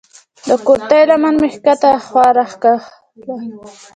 [0.47, 2.87] د کورتۍ لمن مې کښته خوا راکښوله.